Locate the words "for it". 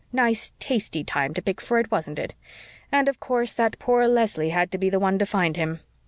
1.61-1.91